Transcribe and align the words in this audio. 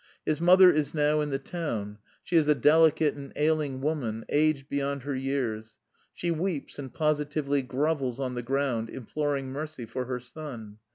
His 0.25 0.41
mother 0.41 0.71
is 0.71 0.95
now 0.95 1.21
in 1.21 1.29
the 1.29 1.37
town; 1.37 1.99
she 2.23 2.35
is 2.35 2.47
a 2.47 2.55
delicate 2.55 3.13
and 3.13 3.31
ailing 3.35 3.81
woman, 3.81 4.25
aged 4.29 4.67
beyond 4.67 5.03
her 5.03 5.13
years; 5.13 5.77
she 6.11 6.31
weeps 6.31 6.79
and 6.79 6.91
positively 6.91 7.61
grovels 7.61 8.19
on 8.19 8.33
the 8.33 8.41
ground 8.41 8.89
imploring 8.89 9.49
mercy 9.51 9.85
for 9.85 10.05
her 10.05 10.19
son. 10.19 10.79